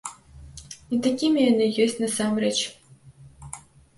[0.93, 2.53] Не такімі яны ёсць насамрэч.